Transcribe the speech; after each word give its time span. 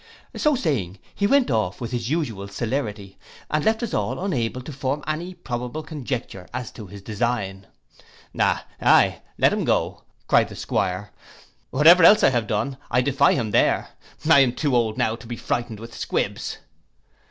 '—So 0.33 0.55
saying 0.55 0.97
he 1.13 1.27
went 1.27 1.51
off 1.51 1.79
with 1.79 1.91
his 1.91 2.09
usual 2.09 2.47
celerity, 2.47 3.19
and 3.51 3.63
left 3.63 3.83
us 3.83 3.93
all 3.93 4.19
unable 4.19 4.59
to 4.59 4.73
form 4.73 5.03
any 5.05 5.35
probable 5.35 5.83
conjecture 5.83 6.47
as 6.55 6.71
to 6.71 6.87
his 6.87 7.03
design.—'Ay 7.03 9.21
let 9.37 9.53
him 9.53 9.63
go,' 9.63 10.01
cried 10.25 10.49
the 10.49 10.55
'Squire, 10.55 11.11
'whatever 11.69 12.03
else 12.03 12.23
I 12.23 12.29
may 12.29 12.33
have 12.33 12.47
done 12.47 12.77
I 12.89 13.01
defy 13.01 13.35
him 13.35 13.51
there. 13.51 13.89
I 14.27 14.39
am 14.39 14.55
too 14.55 14.75
old 14.75 14.97
now 14.97 15.15
to 15.15 15.27
be 15.27 15.35
frightened 15.37 15.79
with 15.79 15.93
squibs. 15.93 16.57